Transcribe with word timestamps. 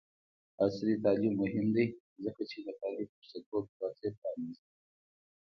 عصري 0.65 0.93
تعلیم 1.03 1.33
مهم 1.43 1.65
دی 1.75 1.85
ځکه 2.23 2.41
چې 2.51 2.57
د 2.65 2.67
کاري 2.79 3.03
فرصتونو 3.11 3.59
دروازې 3.73 4.09
پرانیزي. 4.17 4.65